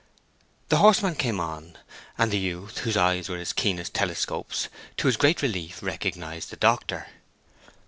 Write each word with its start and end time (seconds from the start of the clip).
The 0.69 0.77
horseman 0.77 1.13
came 1.13 1.39
on, 1.39 1.77
and 2.17 2.31
the 2.31 2.39
youth, 2.39 2.79
whose 2.79 2.97
eyes 2.97 3.29
were 3.29 3.37
as 3.37 3.53
keen 3.53 3.77
as 3.77 3.87
telescopes, 3.87 4.67
to 4.97 5.05
his 5.05 5.15
great 5.15 5.43
relief 5.43 5.83
recognized 5.83 6.49
the 6.49 6.55
doctor. 6.57 7.05